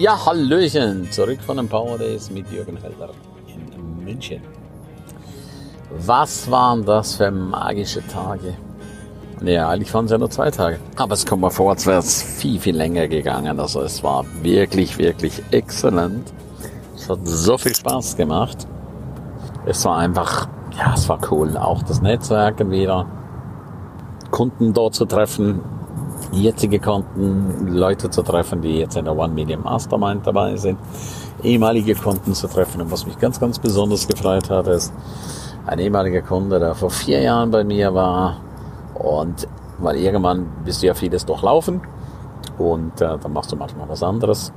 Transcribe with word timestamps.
Ja, 0.00 0.24
Hallöchen, 0.24 1.12
zurück 1.12 1.40
von 1.42 1.58
den 1.58 1.68
Power 1.68 1.98
Days 1.98 2.30
mit 2.30 2.50
Jürgen 2.50 2.78
Helder 2.78 3.10
in 3.48 4.02
München. 4.02 4.40
Was 6.06 6.50
waren 6.50 6.86
das 6.86 7.16
für 7.16 7.30
magische 7.30 8.00
Tage? 8.06 8.56
Ja, 9.42 9.68
eigentlich 9.68 9.92
waren 9.92 10.06
es 10.06 10.10
ja 10.10 10.16
nur 10.16 10.30
zwei 10.30 10.50
Tage. 10.50 10.78
Aber 10.96 11.12
es 11.12 11.26
kommt 11.26 11.42
mir 11.42 11.50
vor, 11.50 11.72
als 11.72 11.86
wäre 11.86 11.98
es 11.98 12.22
viel, 12.22 12.58
viel 12.58 12.78
länger 12.78 13.08
gegangen. 13.08 13.60
Also 13.60 13.82
es 13.82 14.02
war 14.02 14.24
wirklich, 14.40 14.96
wirklich 14.96 15.42
exzellent. 15.50 16.32
Es 16.96 17.10
hat 17.10 17.18
so 17.24 17.58
viel 17.58 17.74
Spaß 17.74 18.16
gemacht. 18.16 18.66
Es 19.66 19.84
war 19.84 19.98
einfach, 19.98 20.48
ja, 20.78 20.94
es 20.94 21.10
war 21.10 21.18
cool. 21.30 21.58
Auch 21.58 21.82
das 21.82 22.00
Netzwerken 22.00 22.70
wieder. 22.70 23.04
Kunden 24.30 24.72
dort 24.72 24.94
zu 24.94 25.04
treffen, 25.04 25.60
jetzige 26.32 26.78
Kunden, 26.78 27.68
Leute 27.68 28.10
zu 28.10 28.22
treffen, 28.22 28.60
die 28.60 28.78
jetzt 28.78 28.96
in 28.96 29.04
der 29.04 29.16
One 29.16 29.32
Million 29.34 29.62
Mastermind 29.62 30.26
dabei 30.26 30.56
sind, 30.56 30.78
ehemalige 31.42 31.94
Kunden 31.94 32.34
zu 32.34 32.46
treffen. 32.46 32.80
Und 32.80 32.90
was 32.90 33.06
mich 33.06 33.18
ganz, 33.18 33.40
ganz 33.40 33.58
besonders 33.58 34.06
gefreut 34.06 34.50
hat, 34.50 34.66
ist 34.68 34.92
ein 35.66 35.78
ehemaliger 35.78 36.22
Kunde, 36.22 36.58
der 36.58 36.74
vor 36.74 36.90
vier 36.90 37.20
Jahren 37.20 37.50
bei 37.50 37.64
mir 37.64 37.94
war. 37.94 38.36
Und 38.94 39.48
weil 39.78 39.96
irgendwann 39.96 40.46
bist 40.64 40.82
du 40.82 40.86
ja 40.86 40.94
vieles 40.94 41.24
durchlaufen 41.24 41.80
und 42.58 43.00
äh, 43.00 43.16
dann 43.18 43.32
machst 43.32 43.50
du 43.50 43.56
manchmal 43.56 43.88
was 43.88 44.02
anderes. 44.02 44.52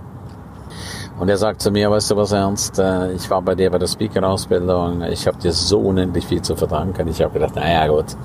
Und 1.20 1.30
er 1.30 1.38
sagt 1.38 1.62
zu 1.62 1.72
mir, 1.72 1.90
weißt 1.92 2.12
du 2.12 2.18
was 2.18 2.32
Ernst, 2.32 2.80
äh, 2.80 3.14
ich 3.14 3.30
war 3.30 3.42
bei 3.42 3.56
dir 3.56 3.70
bei 3.70 3.78
der 3.78 3.88
Speaker-Ausbildung, 3.88 5.04
ich 5.04 5.28
habe 5.28 5.38
dir 5.38 5.54
so 5.54 5.80
unendlich 5.80 6.26
viel 6.26 6.42
zu 6.42 6.56
verdanken. 6.56 7.08
Ich 7.08 7.22
habe 7.22 7.34
gedacht, 7.34 7.56
naja 7.56 7.88
gut, 7.88 8.18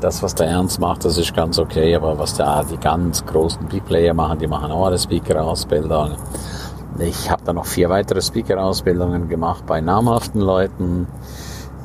das, 0.00 0.22
was 0.22 0.34
der 0.34 0.46
Ernst 0.46 0.80
macht, 0.80 1.04
das 1.04 1.18
ist 1.18 1.34
ganz 1.34 1.58
okay, 1.58 1.94
aber 1.94 2.18
was 2.18 2.34
da 2.34 2.62
die 2.62 2.76
ganz 2.76 3.24
großen 3.26 3.66
Big 3.66 3.84
Player 3.86 4.14
machen, 4.14 4.38
die 4.38 4.46
machen 4.46 4.70
auch 4.70 4.86
eine 4.86 4.98
Speaker-Ausbildung. 4.98 6.16
Ich 6.98 7.30
habe 7.30 7.42
da 7.44 7.52
noch 7.52 7.66
vier 7.66 7.88
weitere 7.90 8.20
Speaker-Ausbildungen 8.20 9.28
gemacht 9.28 9.64
bei 9.66 9.80
namhaften 9.80 10.40
Leuten, 10.40 11.06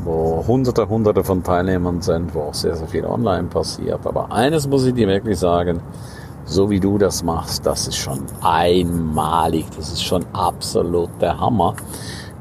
wo 0.03 0.43
hunderte, 0.47 0.87
hunderte 0.87 1.23
von 1.23 1.43
Teilnehmern 1.43 2.01
sind, 2.01 2.33
wo 2.33 2.41
auch 2.41 2.53
sehr, 2.53 2.75
sehr 2.75 2.87
viel 2.87 3.05
online 3.05 3.47
passiert. 3.47 4.05
Aber 4.05 4.31
eines 4.31 4.67
muss 4.67 4.85
ich 4.85 4.93
dir 4.93 5.07
wirklich 5.07 5.39
sagen, 5.39 5.81
so 6.45 6.69
wie 6.69 6.79
du 6.79 6.97
das 6.97 7.23
machst, 7.23 7.65
das 7.65 7.87
ist 7.87 7.97
schon 7.97 8.19
einmalig, 8.41 9.65
das 9.77 9.93
ist 9.93 10.03
schon 10.03 10.25
absolut 10.33 11.09
der 11.21 11.39
Hammer. 11.39 11.75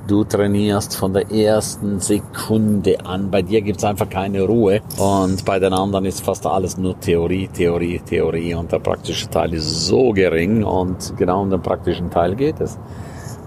Du 0.09 0.25
trainierst 0.25 0.97
von 0.97 1.13
der 1.13 1.31
ersten 1.31 2.01
Sekunde 2.01 3.07
an. 3.07 3.31
Bei 3.31 3.41
dir 3.41 3.63
gibt's 3.63 3.85
einfach 3.85 4.09
keine 4.09 4.43
Ruhe. 4.43 4.81
Und 4.99 5.45
bei 5.45 5.61
den 5.61 5.73
anderen 5.73 6.05
ist 6.07 6.25
fast 6.25 6.45
alles 6.45 6.77
nur 6.77 6.99
Theorie, 6.99 7.47
Theorie, 7.47 8.01
Theorie. 8.01 8.55
Und 8.55 8.73
der 8.73 8.81
praktische 8.81 9.31
Teil 9.31 9.55
ist 9.55 9.87
so 9.87 10.11
gering. 10.11 10.65
Und 10.65 11.17
genau 11.17 11.43
um 11.43 11.51
den 11.51 11.63
praktischen 11.63 12.11
Teil 12.11 12.35
geht 12.35 12.61
es. 12.61 12.79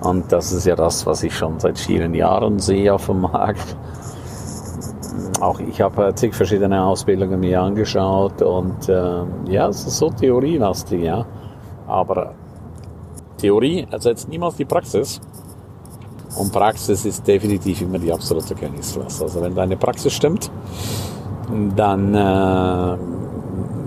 Und 0.01 0.31
das 0.31 0.53
ist 0.53 0.65
ja 0.65 0.77
das, 0.77 1.05
was 1.05 1.23
ich 1.23 1.35
schon 1.35 1.59
seit 1.59 1.77
vielen 1.77 2.13
Jahren 2.13 2.59
sehe 2.59 2.93
auf 2.93 3.07
dem 3.07 3.21
Markt. 3.21 3.75
Auch 5.41 5.59
ich 5.59 5.81
habe 5.81 6.13
zig 6.15 6.33
verschiedene 6.33 6.81
Ausbildungen 6.81 7.41
mir 7.41 7.61
angeschaut 7.61 8.41
und 8.41 8.87
äh, 8.87 9.23
ja, 9.49 9.67
es 9.67 9.85
ist 9.85 9.97
so 9.97 10.09
theorielastig, 10.09 11.03
ja. 11.03 11.25
Aber 11.87 12.33
Theorie 13.37 13.85
ersetzt 13.91 14.29
niemals 14.29 14.55
die 14.55 14.65
Praxis. 14.65 15.19
Und 16.35 16.51
Praxis 16.51 17.05
ist 17.05 17.27
definitiv 17.27 17.81
immer 17.81 17.97
die 17.97 18.11
absolute 18.11 18.55
Königsklasse. 18.55 19.23
Also 19.23 19.41
wenn 19.41 19.55
deine 19.55 19.77
Praxis 19.77 20.13
stimmt, 20.13 20.51
dann 21.75 22.13
äh, 22.13 22.97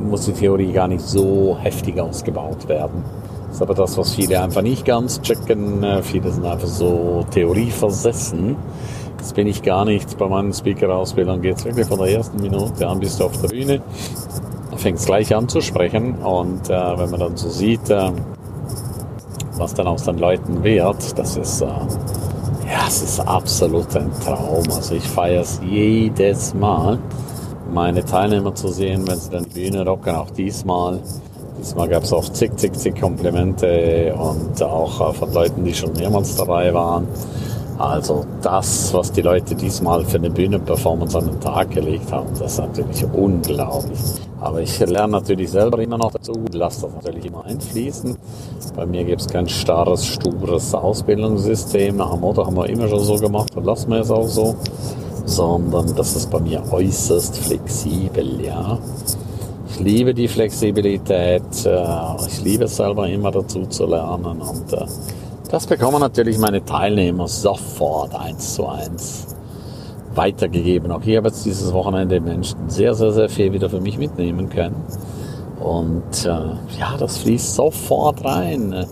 muss 0.08 0.24
die 0.24 0.32
Theorie 0.32 0.72
gar 0.72 0.88
nicht 0.88 1.02
so 1.02 1.58
heftig 1.60 2.00
ausgebaut 2.00 2.68
werden. 2.68 3.04
Das 3.48 3.56
ist 3.56 3.62
aber 3.62 3.74
das, 3.74 3.96
was 3.98 4.14
viele 4.14 4.40
einfach 4.40 4.62
nicht 4.62 4.84
ganz 4.84 5.20
checken. 5.20 5.82
Äh, 5.82 6.02
viele 6.02 6.30
sind 6.30 6.46
einfach 6.46 6.68
so 6.68 7.24
theorieversessen. 7.30 8.56
Das 9.18 9.32
bin 9.32 9.46
ich 9.46 9.62
gar 9.62 9.84
nicht. 9.84 10.16
Bei 10.16 10.28
meinen 10.28 10.52
Speaker-Ausbildungen 10.52 11.42
geht 11.42 11.58
es 11.58 11.64
wirklich 11.64 11.86
von 11.86 11.98
der 11.98 12.08
ersten 12.08 12.40
Minute 12.40 12.86
an 12.86 13.00
bis 13.00 13.18
du 13.18 13.24
auf 13.24 13.40
der 13.40 13.48
Bühne. 13.48 13.82
Fängst 14.76 15.06
gleich 15.06 15.34
an 15.34 15.48
zu 15.48 15.60
sprechen 15.60 16.14
und 16.18 16.70
äh, 16.70 16.98
wenn 16.98 17.10
man 17.10 17.18
dann 17.18 17.36
so 17.36 17.48
sieht, 17.48 17.90
äh, 17.90 18.12
was 19.56 19.74
dann 19.74 19.88
aus 19.88 20.04
den 20.04 20.18
Leuten 20.18 20.62
wird, 20.62 21.18
das 21.18 21.36
ist 21.36 21.62
äh, 21.62 21.66
ja, 22.88 22.94
es 22.94 23.02
ist 23.02 23.20
absolut 23.20 23.94
ein 23.96 24.10
Traum. 24.24 24.64
Also 24.70 24.94
ich 24.94 25.06
feiere 25.06 25.42
es 25.42 25.60
jedes 25.62 26.54
Mal, 26.54 26.98
meine 27.72 28.04
Teilnehmer 28.04 28.54
zu 28.54 28.68
sehen, 28.68 29.06
wenn 29.06 29.18
sie 29.18 29.30
dann 29.30 29.44
die 29.44 29.70
Bühne 29.70 29.84
rocken, 29.84 30.14
auch 30.14 30.30
diesmal. 30.30 31.00
Diesmal 31.58 31.88
gab 31.88 32.04
es 32.04 32.12
auch 32.12 32.28
zig, 32.30 32.56
zig, 32.56 32.72
zig 32.74 32.98
Komplimente 33.00 34.14
und 34.14 34.62
auch 34.62 35.14
von 35.14 35.32
Leuten, 35.34 35.64
die 35.64 35.74
schon 35.74 35.92
mehrmals 35.92 36.36
dabei 36.36 36.72
waren. 36.72 37.08
Also 37.78 38.26
das, 38.42 38.92
was 38.92 39.12
die 39.12 39.22
Leute 39.22 39.54
diesmal 39.54 40.04
für 40.04 40.16
eine 40.16 40.30
Bühnenperformance 40.30 41.16
an 41.16 41.26
den 41.26 41.40
Tag 41.40 41.70
gelegt 41.70 42.10
haben, 42.10 42.26
das 42.36 42.52
ist 42.52 42.58
natürlich 42.58 43.04
unglaublich. 43.12 44.00
Aber 44.40 44.60
ich 44.60 44.80
lerne 44.80 45.12
natürlich 45.12 45.52
selber 45.52 45.78
immer 45.78 45.96
noch 45.96 46.10
dazu, 46.10 46.32
lasse 46.52 46.82
das 46.82 46.94
natürlich 46.94 47.26
immer 47.26 47.44
einfließen. 47.44 48.16
Bei 48.74 48.84
mir 48.84 49.04
gibt 49.04 49.20
es 49.20 49.28
kein 49.28 49.48
starres, 49.48 50.04
stures 50.04 50.74
Ausbildungssystem. 50.74 51.96
Nach 51.96 52.10
dem 52.10 52.20
Motto 52.20 52.44
haben 52.44 52.56
wir 52.56 52.68
immer 52.68 52.88
schon 52.88 53.00
so 53.04 53.14
gemacht 53.14 53.56
und 53.56 53.64
lassen 53.64 53.90
wir 53.92 54.00
es 54.00 54.10
auch 54.10 54.26
so. 54.26 54.56
Sondern 55.24 55.94
das 55.94 56.16
ist 56.16 56.30
bei 56.30 56.40
mir 56.40 56.62
äußerst 56.72 57.36
flexibel, 57.36 58.40
ja. 58.44 58.78
Ich 59.70 59.78
liebe 59.78 60.14
die 60.14 60.26
Flexibilität. 60.26 61.42
Äh, 61.64 61.84
ich 62.26 62.42
liebe 62.42 62.64
es 62.64 62.76
selber 62.76 63.06
immer 63.08 63.30
dazu 63.30 63.66
zu 63.66 63.86
lernen 63.86 64.40
und 64.40 64.72
äh, 64.72 64.86
das 65.50 65.66
bekommen 65.66 66.00
natürlich 66.00 66.38
meine 66.38 66.64
Teilnehmer 66.64 67.26
sofort 67.28 68.14
eins 68.14 68.54
zu 68.54 68.66
eins 68.66 69.26
weitergegeben. 70.14 70.90
Auch 70.90 71.02
hier 71.02 71.18
habe 71.18 71.28
jetzt 71.28 71.44
dieses 71.46 71.72
Wochenende 71.72 72.20
Menschen 72.20 72.68
sehr, 72.68 72.94
sehr, 72.94 73.12
sehr 73.12 73.28
viel 73.28 73.52
wieder 73.52 73.70
für 73.70 73.80
mich 73.80 73.98
mitnehmen 73.98 74.48
können. 74.50 74.76
Und 75.60 76.24
äh, 76.24 76.28
ja, 76.78 76.96
das 76.98 77.18
fließt 77.18 77.54
sofort 77.54 78.24
rein. 78.24 78.86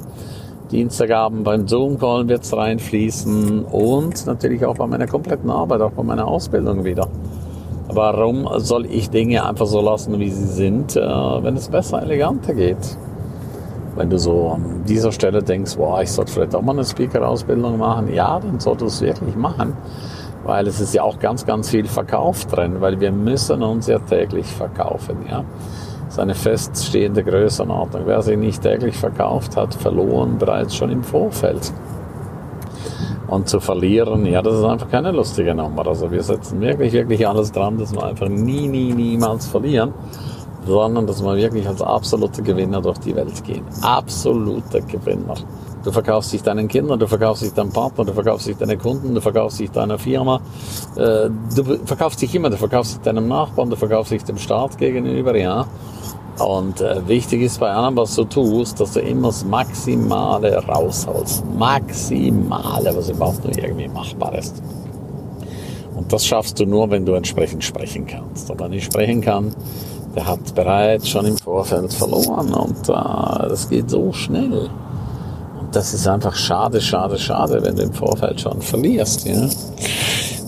Dienstagabend 0.71 1.45
beim 1.45 1.69
Zoom-Call 1.69 2.29
wird 2.29 2.43
es 2.43 2.57
reinfließen 2.57 3.65
und 3.65 4.27
natürlich 4.27 4.65
auch 4.65 4.75
bei 4.75 4.87
meiner 4.87 5.07
kompletten 5.07 5.49
Arbeit, 5.49 5.81
auch 5.81 5.93
bei 5.93 6.03
meiner 6.03 6.27
Ausbildung 6.27 6.85
wieder. 6.85 7.09
Warum 7.89 8.49
soll 8.59 8.87
ich 8.87 9.11
Dinge 9.11 9.47
einfach 9.47 9.67
so 9.67 9.81
lassen, 9.81 10.19
wie 10.19 10.31
sie 10.31 10.47
sind, 10.47 10.97
äh, 10.97 11.01
wenn 11.01 11.57
es 11.57 11.69
besser, 11.69 12.03
eleganter 12.03 12.53
geht? 12.55 12.99
Wenn 13.97 14.11
du 14.11 14.19
so 14.19 14.51
an 14.51 14.85
dieser 14.87 15.11
Stelle 15.11 15.43
denkst, 15.43 15.77
boah, 15.77 16.03
ich 16.03 16.13
sollte 16.13 16.33
vielleicht 16.33 16.55
auch 16.55 16.63
mal 16.63 16.73
eine 16.73 16.85
Speaker-Ausbildung 16.85 17.79
machen, 17.79 18.13
ja, 18.13 18.39
dann 18.39 18.61
solltest 18.61 19.01
du 19.01 19.07
es 19.07 19.15
wirklich 19.15 19.37
machen, 19.37 19.73
weil 20.45 20.67
es 20.67 20.81
ist 20.81 20.95
ja 20.95 21.03
auch 21.03 21.19
ganz, 21.19 21.47
ganz 21.47 21.71
viel 21.71 21.87
Verkauf 21.87 22.45
drin, 22.45 22.81
weil 22.81 23.01
wir 23.01 23.11
müssen 23.11 23.63
uns 23.63 23.87
ja 23.87 23.99
täglich 23.99 24.47
verkaufen, 24.47 25.17
ja. 25.29 25.45
Das 26.05 26.15
ist 26.15 26.21
eine 26.21 26.35
feststehende 26.35 27.25
Größenordnung. 27.25 28.03
Wer 28.07 28.23
sich 28.23 28.39
nicht 28.39 28.63
täglich 28.63 28.97
verkauft 28.97 29.57
hat, 29.57 29.75
verloren 29.75 30.39
bereits 30.39 30.77
schon 30.77 30.91
im 30.91 31.03
Vorfeld. 31.03 31.73
Und 33.27 33.49
zu 33.49 33.59
verlieren, 33.59 34.25
ja, 34.25 34.41
das 34.41 34.55
ist 34.55 34.65
einfach 34.65 34.89
keine 34.89 35.11
lustige 35.11 35.53
Nummer. 35.53 35.85
Also 35.85 36.13
wir 36.13 36.23
setzen 36.23 36.61
wirklich, 36.61 36.93
wirklich 36.93 37.27
alles 37.27 37.51
dran, 37.51 37.77
dass 37.77 37.93
wir 37.93 38.05
einfach 38.05 38.29
nie, 38.29 38.69
nie, 38.69 38.93
niemals 38.95 39.49
verlieren 39.49 39.93
sondern 40.67 41.07
dass 41.07 41.23
wir 41.23 41.37
wirklich 41.37 41.67
als 41.67 41.81
absolute 41.81 42.43
Gewinner 42.43 42.81
durch 42.81 42.99
die 42.99 43.15
Welt 43.15 43.43
gehen. 43.45 43.65
Absolute 43.83 44.83
Gewinner. 44.83 45.35
Du 45.85 45.93
verkaufst 45.93 46.33
dich 46.33 46.43
deinen 46.43 46.67
Kindern, 46.67 46.99
du 46.99 47.07
verkaufst 47.07 47.45
dich 47.45 47.53
deinem 47.53 47.73
Partner, 47.73 48.05
du 48.05 48.13
verkaufst 48.13 48.49
dich 48.49 48.57
deinen 48.57 48.77
Kunden, 48.77 49.15
du 49.15 49.21
verkaufst 49.21 49.61
dich 49.61 49.71
deiner 49.71 49.99
Firma, 49.99 50.41
äh, 50.97 51.31
du 51.55 51.79
verkaufst 51.85 52.21
dich 52.21 52.35
immer, 52.35 52.51
du 52.51 52.57
verkaufst 52.57 52.95
dich 52.95 53.03
deinem 53.03 53.29
Nachbarn, 53.29 53.71
du 53.71 53.77
verkaufst 53.77 54.11
dich 54.11 54.25
dem 54.25 54.37
Staat 54.37 54.79
gegenüber, 54.79 55.37
ja. 55.37 55.67
Und 56.39 56.81
äh, 56.81 57.07
wichtig 57.07 57.43
ist 57.43 57.61
bei 57.61 57.71
allem, 57.71 57.97
was 57.97 58.15
du 58.17 58.25
tust, 58.25 58.81
dass 58.81 58.93
du 58.93 59.01
immer 59.01 59.29
das 59.29 59.45
Maximale 59.45 60.57
rausholst. 60.67 61.45
Maximale, 61.57 62.95
was 62.95 63.09
überhaupt 63.09 63.45
nur 63.45 63.57
irgendwie 63.57 63.89
machbar 63.89 64.37
ist. 64.37 64.61
Und 65.95 66.13
das 66.13 66.27
schaffst 66.27 66.61
du 66.61 66.67
nur, 66.67 66.91
wenn 66.91 67.07
du 67.07 67.15
entsprechend 67.15 67.65
sprechen 67.65 68.07
kannst. 68.07 68.51
Und 68.51 68.61
wenn 68.61 68.73
ich 68.73 68.85
sprechen 68.85 69.23
kann, 69.23 69.55
der 70.17 70.27
hat 70.27 70.55
bereits 70.55 71.09
schon 71.09 71.27
im 71.27 71.37
Vorfeld 71.37 71.93
verloren 71.93 72.55
und 72.55 72.89
äh, 72.89 73.49
das 73.49 73.69
geht 73.69 73.91
so 73.91 74.13
schnell. 74.13 74.71
Und 75.61 75.77
das 75.77 75.93
ist 75.93 76.09
einfach 76.09 76.35
schade, 76.35 76.81
schade, 76.81 77.19
schade, 77.19 77.63
wenn 77.63 77.77
du 77.77 77.83
im 77.83 77.93
Vorfeld 77.93 78.41
schon 78.41 78.63
verlierst. 78.63 79.27
Ja? 79.27 79.47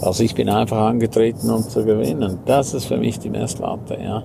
Also 0.01 0.25
ich 0.25 0.35
bin 0.35 0.49
einfach 0.49 0.79
angetreten, 0.79 1.51
um 1.51 1.69
zu 1.69 1.85
gewinnen. 1.85 2.39
Das 2.47 2.73
ist 2.73 2.87
für 2.87 2.97
mich 2.97 3.19
die 3.19 3.29
Messlatte. 3.29 3.99
Ja? 4.03 4.23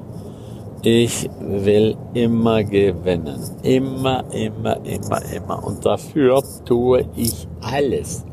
Ich 0.81 1.29
will 1.41 1.97
immer 2.13 2.63
gewinnen. 2.63 3.39
Immer, 3.63 4.23
immer, 4.31 4.77
immer, 4.85 5.21
immer. 5.35 5.63
Und 5.65 5.85
dafür 5.85 6.41
tue 6.63 7.05
ich 7.17 7.47
alles. 7.59 8.23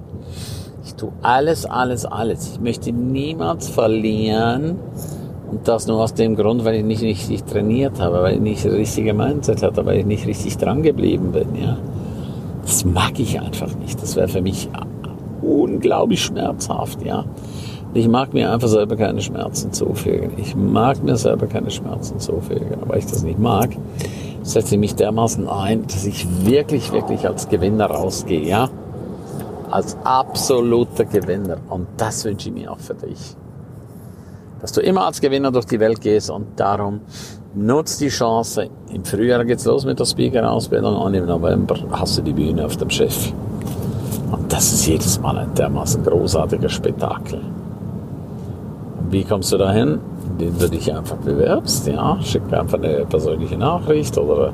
Ich 0.85 0.95
tue 0.95 1.13
alles, 1.23 1.67
alles, 1.67 2.05
alles. 2.05 2.53
Ich 2.53 2.61
möchte 2.61 2.93
niemals 2.93 3.69
verlieren 3.69 4.79
und 5.51 5.67
das 5.67 5.87
nur 5.87 6.01
aus 6.01 6.15
dem 6.15 6.37
Grund, 6.37 6.65
weil 6.65 6.77
ich 6.77 6.85
nicht 6.85 7.03
richtig 7.03 7.43
trainiert 7.45 8.01
habe, 8.01 8.23
weil 8.23 8.35
ich 8.35 8.41
nicht 8.41 8.65
das 8.65 8.73
richtige 8.73 9.15
Mindset 9.15 9.63
hatte, 9.63 9.85
weil 9.85 9.99
ich 9.99 10.07
nicht 10.07 10.27
richtig 10.27 10.57
dran 10.59 10.83
geblieben 10.83 11.33
bin, 11.33 11.61
ja. 11.61 11.77
Das 12.63 12.85
mag 12.85 13.19
ich 13.19 13.41
einfach 13.41 13.75
nicht. 13.77 14.01
Das 14.01 14.15
wäre 14.15 14.29
für 14.29 14.43
mich 14.43 14.69
unglaublich 15.43 16.23
schmerzhaft, 16.23 17.03
ja. 17.05 17.25
Ich 17.95 18.07
mag 18.07 18.33
mir 18.33 18.53
einfach 18.53 18.69
selber 18.69 18.95
keine 18.95 19.21
Schmerzen 19.21 19.73
zufügen. 19.73 20.33
Ich 20.37 20.55
mag 20.55 21.03
mir 21.03 21.17
selber 21.17 21.49
keine 21.49 21.73
Schmerzen 21.73 22.21
zufügen. 22.21 22.77
Aber 22.81 22.97
ich 22.97 23.07
das 23.07 23.25
nicht 23.25 23.41
mag, 23.41 23.71
setze 24.43 24.77
ich 24.77 24.81
mich 24.81 24.95
dermaßen 24.95 25.49
ein, 25.49 25.85
dass 25.89 26.07
ich 26.07 26.29
wirklich, 26.47 26.93
wirklich 26.93 27.27
als 27.27 27.49
Gewinner 27.49 27.87
rausgehe, 27.87 28.47
ja. 28.47 28.69
Als 29.69 29.97
absoluter 30.05 31.05
Gewinner. 31.05 31.57
Und 31.69 31.89
das 31.97 32.25
wünsche 32.25 32.51
ich 32.51 32.55
mir 32.55 32.71
auch 32.71 32.79
für 32.79 32.95
dich. 32.95 33.35
Dass 34.61 34.73
du 34.73 34.81
immer 34.81 35.07
als 35.07 35.21
Gewinner 35.21 35.51
durch 35.51 35.67
die 35.67 35.81
Welt 35.81 36.01
gehst 36.01 36.31
und 36.31 36.47
darum 36.57 37.01
nutzt 37.55 38.01
die 38.01 38.09
Chance. 38.09 38.69
Im 38.93 39.05
Frühjahr 39.05 39.45
geht's 39.45 39.65
los 39.65 39.85
mit 39.85 39.99
der 39.99 40.05
Speaker-Ausbildung 40.05 40.97
und 40.97 41.15
im 41.15 41.27
November 41.27 41.77
hast 41.93 42.19
du 42.19 42.23
die 42.23 42.33
Bühne 42.33 42.67
auf 42.67 42.77
dem 42.77 42.91
Schiff. 42.91 43.33
Und 44.31 44.53
das 44.53 44.73
ist 44.73 44.87
jedes 44.87 45.21
Mal 45.21 45.39
ein 45.39 45.55
dermaßen 45.55 46.05
großartiger 46.05 46.69
Spektakel. 46.69 47.41
Wie 49.11 49.25
kommst 49.25 49.53
du 49.53 49.59
dahin? 49.59 49.99
Indem 50.31 50.59
du 50.59 50.69
dich 50.69 50.95
einfach 50.95 51.17
bewerbst, 51.17 51.87
ja. 51.89 52.19
Schick 52.23 52.43
einfach 52.53 52.79
eine 52.79 53.05
persönliche 53.07 53.59
Nachricht 53.59 54.17
oder 54.17 54.53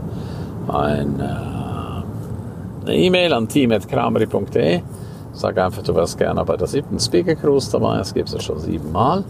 ein, 0.69 1.21
äh, 1.21 2.87
eine 2.87 2.97
E-Mail 2.97 3.33
an 3.35 3.49
team.kramery.de. 3.49 4.81
Sag 5.33 5.59
einfach, 5.59 5.83
du 5.83 5.95
wärst 5.95 6.17
gerne 6.17 6.43
bei 6.45 6.57
der 6.57 6.67
siebten 6.67 6.99
Speaker 6.99 7.35
Cruise 7.35 7.71
dabei. 7.71 7.99
Das 7.99 8.15
gibt 8.15 8.29
es 8.29 8.35
ja 8.35 8.41
schon 8.41 8.59
siebenmal. 8.59 9.25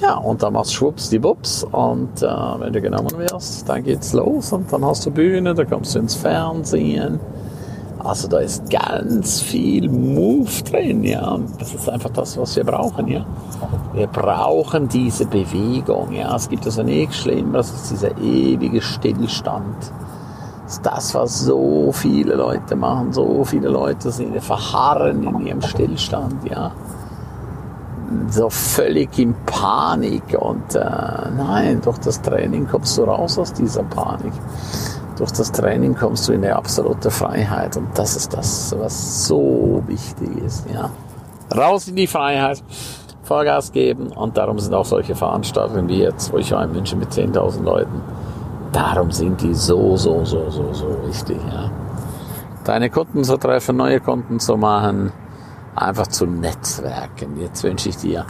Ja, 0.00 0.16
und 0.16 0.42
dann 0.42 0.52
machst 0.52 0.72
du 0.72 0.76
schwupps 0.76 1.08
die 1.08 1.18
Bubs 1.18 1.64
und 1.64 2.22
äh, 2.22 2.26
wenn 2.26 2.72
du 2.72 2.82
genommen 2.82 3.10
wirst, 3.16 3.66
dann 3.68 3.82
geht's 3.82 4.12
los 4.12 4.52
und 4.52 4.70
dann 4.70 4.84
hast 4.84 5.06
du 5.06 5.10
Bühne, 5.10 5.54
da 5.54 5.64
kommst 5.64 5.94
du 5.94 6.00
ins 6.00 6.14
Fernsehen. 6.14 7.18
Also 7.98 8.28
da 8.28 8.38
ist 8.38 8.70
ganz 8.70 9.40
viel 9.40 9.88
Move 9.88 10.62
drin, 10.70 11.02
ja. 11.02 11.38
Das 11.58 11.74
ist 11.74 11.88
einfach 11.88 12.10
das, 12.10 12.36
was 12.36 12.54
wir 12.54 12.64
brauchen, 12.64 13.08
ja. 13.08 13.24
Wir 13.94 14.06
brauchen 14.06 14.86
diese 14.86 15.24
Bewegung, 15.26 16.12
ja. 16.12 16.36
Es 16.36 16.48
gibt 16.48 16.66
also 16.66 16.82
nichts 16.82 17.16
Schlimmeres 17.16 17.72
als 17.72 17.88
dieser 17.88 18.16
ewige 18.18 18.82
Stillstand. 18.82 19.92
Das 20.64 20.74
ist 20.74 20.86
das, 20.86 21.14
was 21.14 21.40
so 21.40 21.90
viele 21.90 22.34
Leute 22.34 22.76
machen. 22.76 23.12
So 23.12 23.44
viele 23.44 23.70
Leute 23.70 24.10
sind 24.10 24.40
verharren 24.42 25.24
in 25.24 25.46
ihrem 25.46 25.62
Stillstand, 25.62 26.44
ja 26.48 26.72
so 28.30 28.50
völlig 28.50 29.18
in 29.18 29.34
Panik 29.46 30.36
und 30.38 30.74
äh, 30.74 30.80
nein, 31.36 31.80
durch 31.82 31.98
das 31.98 32.20
Training 32.22 32.66
kommst 32.68 32.96
du 32.98 33.04
raus 33.04 33.38
aus 33.38 33.52
dieser 33.52 33.82
Panik. 33.82 34.32
Durch 35.16 35.32
das 35.32 35.50
Training 35.50 35.94
kommst 35.94 36.28
du 36.28 36.32
in 36.32 36.44
eine 36.44 36.54
absolute 36.56 37.10
Freiheit 37.10 37.76
und 37.76 37.88
das 37.94 38.16
ist 38.16 38.32
das, 38.34 38.74
was 38.78 39.26
so 39.26 39.82
wichtig 39.86 40.28
ist. 40.44 40.66
Ja. 40.72 40.90
Raus 41.56 41.88
in 41.88 41.96
die 41.96 42.06
Freiheit, 42.06 42.62
Vollgas 43.22 43.72
geben 43.72 44.08
und 44.08 44.36
darum 44.36 44.58
sind 44.58 44.74
auch 44.74 44.84
solche 44.84 45.14
Veranstaltungen 45.14 45.88
wie 45.88 46.00
jetzt, 46.00 46.32
wo 46.32 46.38
ich 46.38 46.52
war 46.52 46.64
in 46.64 46.72
München 46.72 46.98
mit 46.98 47.10
10.000 47.10 47.62
Leuten, 47.62 48.02
darum 48.72 49.10
sind 49.10 49.40
die 49.40 49.54
so, 49.54 49.96
so, 49.96 50.24
so, 50.24 50.50
so, 50.50 50.72
so 50.72 50.86
wichtig. 51.06 51.38
Ja. 51.50 51.70
Deine 52.64 52.90
Kunden 52.90 53.24
zu 53.24 53.36
treffen, 53.36 53.76
neue 53.76 54.00
Kunden 54.00 54.38
zu 54.38 54.56
machen, 54.56 55.12
einfach 55.76 56.06
zu 56.08 56.26
netzwerken. 56.26 57.40
Jetzt 57.40 57.62
wünsche 57.62 57.90
ich 57.90 57.96
dir 57.96 58.24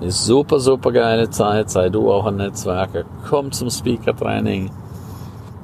eine 0.00 0.10
super, 0.10 0.58
super 0.60 0.92
geile 0.92 1.30
Zeit. 1.30 1.70
Sei 1.70 1.88
du 1.88 2.12
auch 2.12 2.26
ein 2.26 2.36
Netzwerker. 2.36 3.04
Komm 3.28 3.52
zum 3.52 3.70
Speaker-Training. 3.70 4.70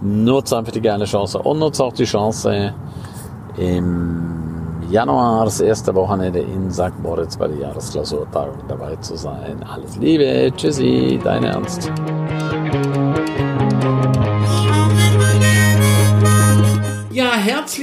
Nutze 0.02 0.58
einfach 0.58 0.72
die 0.72 0.82
geile 0.82 1.04
Chance 1.04 1.38
und 1.38 1.58
nutze 1.58 1.82
auch 1.82 1.92
die 1.92 2.04
Chance 2.04 2.74
im 3.56 4.36
Januar, 4.90 5.46
das 5.46 5.60
erste 5.60 5.94
Wochenende 5.94 6.40
in 6.40 6.70
St. 6.70 6.98
Moritz 7.02 7.36
bei 7.36 7.48
der 7.48 7.56
Jahresklausurtagung 7.56 8.58
dabei 8.68 8.94
zu 8.96 9.16
sein. 9.16 9.64
Alles 9.68 9.96
Liebe, 9.96 10.52
tschüssi, 10.54 11.18
dein 11.24 11.44
Ernst. 11.44 11.90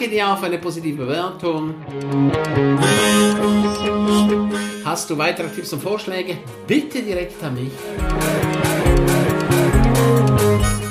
Danke 0.00 0.14
dir 0.14 0.34
für 0.34 0.46
eine 0.46 0.56
positive 0.56 1.04
Bewertung. 1.04 1.74
Hast 4.82 5.10
du 5.10 5.18
weitere 5.18 5.48
Tipps 5.48 5.74
und 5.74 5.82
Vorschläge? 5.82 6.38
Bitte 6.66 7.02
direkt 7.02 7.44
an 7.44 7.52
mich. 7.52 7.70